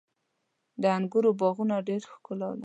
[0.81, 2.59] •د انګورو باغونه ډېره ښکلا لري.